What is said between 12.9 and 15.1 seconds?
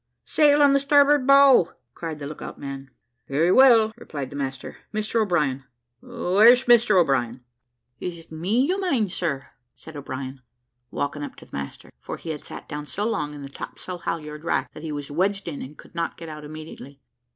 long in the topsail halyard rack, that he